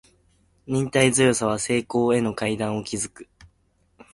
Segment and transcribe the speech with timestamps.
[0.65, 3.27] 忍耐強さは成功への階段を築く